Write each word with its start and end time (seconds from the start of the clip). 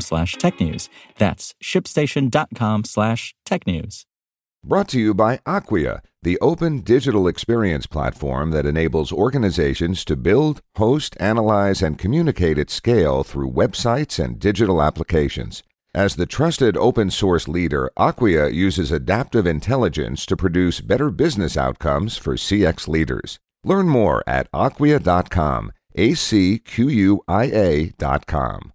slash 0.00 0.36
technews. 0.36 0.88
That's 1.18 1.54
shipstation.com 1.62 2.84
slash 2.84 3.34
technews. 3.46 4.04
Brought 4.66 4.88
to 4.88 4.98
you 4.98 5.12
by 5.12 5.40
Acquia, 5.44 6.00
the 6.22 6.38
open 6.40 6.80
digital 6.80 7.28
experience 7.28 7.86
platform 7.86 8.50
that 8.52 8.64
enables 8.64 9.12
organizations 9.12 10.06
to 10.06 10.16
build, 10.16 10.62
host, 10.76 11.14
analyze, 11.20 11.82
and 11.82 11.98
communicate 11.98 12.56
at 12.56 12.70
scale 12.70 13.22
through 13.22 13.50
websites 13.50 14.22
and 14.22 14.38
digital 14.38 14.80
applications. 14.80 15.62
As 15.94 16.16
the 16.16 16.26
trusted 16.26 16.76
open 16.76 17.10
source 17.10 17.46
leader, 17.46 17.90
Acquia 17.96 18.48
uses 18.48 18.90
adaptive 18.90 19.46
intelligence 19.46 20.26
to 20.26 20.36
produce 20.36 20.80
better 20.80 21.10
business 21.10 21.56
outcomes 21.56 22.16
for 22.16 22.34
CX 22.34 22.88
leaders. 22.88 23.38
Learn 23.62 23.88
more 23.88 24.24
at 24.26 24.50
acquia.com, 24.52 25.72
A 25.94 26.14
C 26.14 26.58
Q 26.58 26.88
U 26.88 27.22
I 27.28 27.44
A.com. 27.44 28.73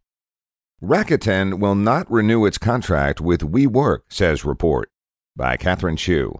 Rakuten 0.81 1.59
will 1.59 1.75
not 1.75 2.09
renew 2.09 2.45
its 2.45 2.57
contract 2.57 3.19
with 3.19 3.41
WeWork, 3.41 3.99
says 4.07 4.45
report 4.45 4.89
by 5.35 5.57
Catherine 5.57 5.97
Shu. 5.97 6.39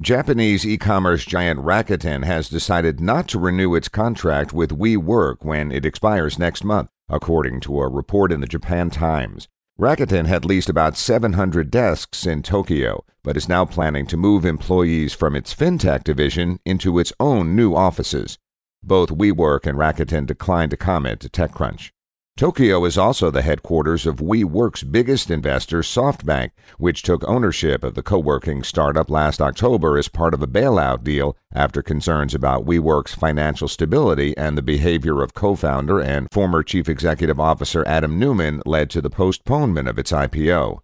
Japanese 0.00 0.66
e-commerce 0.66 1.26
giant 1.26 1.60
Rakuten 1.60 2.24
has 2.24 2.48
decided 2.48 3.00
not 3.00 3.28
to 3.28 3.38
renew 3.38 3.74
its 3.74 3.90
contract 3.90 4.54
with 4.54 4.78
WeWork 4.78 5.44
when 5.44 5.70
it 5.70 5.84
expires 5.84 6.38
next 6.38 6.64
month, 6.64 6.88
according 7.10 7.60
to 7.60 7.78
a 7.80 7.88
report 7.88 8.32
in 8.32 8.40
the 8.40 8.46
Japan 8.46 8.88
Times. 8.88 9.46
Rakuten 9.78 10.24
had 10.24 10.46
leased 10.46 10.70
about 10.70 10.96
700 10.96 11.70
desks 11.70 12.24
in 12.24 12.42
Tokyo, 12.42 13.04
but 13.22 13.36
is 13.36 13.46
now 13.46 13.66
planning 13.66 14.06
to 14.06 14.16
move 14.16 14.46
employees 14.46 15.12
from 15.12 15.36
its 15.36 15.54
fintech 15.54 16.02
division 16.02 16.60
into 16.64 16.98
its 16.98 17.12
own 17.20 17.54
new 17.54 17.74
offices. 17.74 18.38
Both 18.82 19.10
WeWork 19.10 19.66
and 19.66 19.76
Rakuten 19.76 20.24
declined 20.24 20.70
to 20.70 20.78
comment 20.78 21.20
to 21.20 21.28
TechCrunch. 21.28 21.90
Tokyo 22.36 22.84
is 22.84 22.98
also 22.98 23.30
the 23.30 23.40
headquarters 23.40 24.04
of 24.04 24.16
WeWork's 24.16 24.82
biggest 24.82 25.30
investor, 25.30 25.78
SoftBank, 25.78 26.50
which 26.76 27.02
took 27.02 27.26
ownership 27.26 27.82
of 27.82 27.94
the 27.94 28.02
co 28.02 28.18
working 28.18 28.62
startup 28.62 29.08
last 29.08 29.40
October 29.40 29.96
as 29.96 30.08
part 30.08 30.34
of 30.34 30.42
a 30.42 30.46
bailout 30.46 31.02
deal 31.02 31.34
after 31.54 31.80
concerns 31.80 32.34
about 32.34 32.66
WeWork's 32.66 33.14
financial 33.14 33.68
stability 33.68 34.36
and 34.36 34.58
the 34.58 34.60
behavior 34.60 35.22
of 35.22 35.32
co 35.32 35.54
founder 35.54 35.98
and 35.98 36.28
former 36.30 36.62
chief 36.62 36.90
executive 36.90 37.40
officer 37.40 37.82
Adam 37.86 38.18
Neumann 38.18 38.60
led 38.66 38.90
to 38.90 39.00
the 39.00 39.08
postponement 39.08 39.88
of 39.88 39.98
its 39.98 40.12
IPO. 40.12 40.80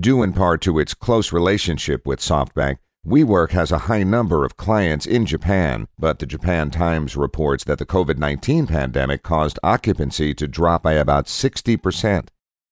Due 0.00 0.22
in 0.22 0.32
part 0.32 0.62
to 0.62 0.78
its 0.78 0.94
close 0.94 1.34
relationship 1.34 2.06
with 2.06 2.18
SoftBank, 2.18 2.78
WeWork 3.06 3.50
has 3.50 3.70
a 3.70 3.80
high 3.80 4.02
number 4.02 4.46
of 4.46 4.56
clients 4.56 5.04
in 5.04 5.26
Japan, 5.26 5.88
but 5.98 6.20
the 6.20 6.26
Japan 6.26 6.70
Times 6.70 7.18
reports 7.18 7.62
that 7.64 7.78
the 7.78 7.84
COVID 7.84 8.16
19 8.16 8.66
pandemic 8.66 9.22
caused 9.22 9.58
occupancy 9.62 10.32
to 10.32 10.48
drop 10.48 10.84
by 10.84 10.94
about 10.94 11.26
60%. 11.26 12.28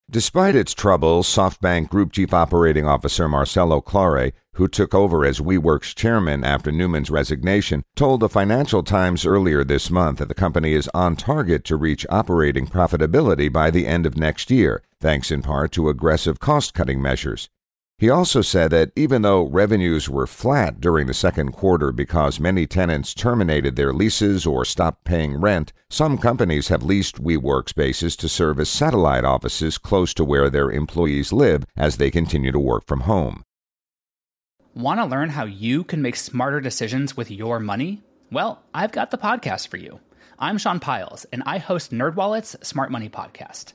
Despite 0.08 0.56
its 0.56 0.72
troubles, 0.72 1.28
SoftBank 1.28 1.90
Group 1.90 2.12
Chief 2.12 2.32
Operating 2.32 2.86
Officer 2.86 3.28
Marcelo 3.28 3.82
Claure, 3.82 4.32
who 4.54 4.68
took 4.68 4.94
over 4.94 5.26
as 5.26 5.40
WeWork's 5.40 5.92
chairman 5.92 6.44
after 6.44 6.72
Neumann's 6.72 7.10
resignation, 7.10 7.82
told 7.94 8.20
the 8.20 8.28
Financial 8.30 8.82
Times 8.82 9.26
earlier 9.26 9.64
this 9.64 9.90
month 9.90 10.18
that 10.18 10.28
the 10.28 10.34
company 10.34 10.72
is 10.72 10.88
on 10.94 11.14
target 11.14 11.62
to 11.64 11.76
reach 11.76 12.06
operating 12.08 12.66
profitability 12.66 13.52
by 13.52 13.70
the 13.70 13.86
end 13.86 14.06
of 14.06 14.16
next 14.16 14.50
year, 14.50 14.82
thanks 14.98 15.30
in 15.30 15.42
part 15.42 15.72
to 15.72 15.90
aggressive 15.90 16.40
cost 16.40 16.72
cutting 16.72 17.02
measures. 17.02 17.50
He 18.02 18.10
also 18.10 18.42
said 18.42 18.72
that 18.72 18.90
even 18.96 19.22
though 19.22 19.44
revenues 19.44 20.08
were 20.08 20.26
flat 20.26 20.80
during 20.80 21.06
the 21.06 21.14
second 21.14 21.52
quarter 21.52 21.92
because 21.92 22.40
many 22.40 22.66
tenants 22.66 23.14
terminated 23.14 23.76
their 23.76 23.92
leases 23.92 24.44
or 24.44 24.64
stopped 24.64 25.04
paying 25.04 25.40
rent, 25.40 25.72
some 25.88 26.18
companies 26.18 26.66
have 26.66 26.82
leased 26.82 27.22
WeWork 27.22 27.68
spaces 27.68 28.16
to 28.16 28.28
serve 28.28 28.58
as 28.58 28.68
satellite 28.68 29.24
offices 29.24 29.78
close 29.78 30.12
to 30.14 30.24
where 30.24 30.50
their 30.50 30.68
employees 30.68 31.32
live 31.32 31.64
as 31.76 31.98
they 31.98 32.10
continue 32.10 32.50
to 32.50 32.58
work 32.58 32.88
from 32.88 33.02
home. 33.02 33.44
Want 34.74 34.98
to 34.98 35.06
learn 35.06 35.28
how 35.28 35.44
you 35.44 35.84
can 35.84 36.02
make 36.02 36.16
smarter 36.16 36.60
decisions 36.60 37.16
with 37.16 37.30
your 37.30 37.60
money? 37.60 38.02
Well, 38.32 38.64
I've 38.74 38.90
got 38.90 39.12
the 39.12 39.16
podcast 39.16 39.69
for 39.69 39.76
you. 39.76 40.00
I'm 40.40 40.58
Sean 40.58 40.80
Pyles, 40.80 41.24
and 41.32 41.44
I 41.46 41.58
host 41.58 41.92
NerdWallet's 41.92 42.66
Smart 42.66 42.90
Money 42.90 43.08
Podcast. 43.08 43.74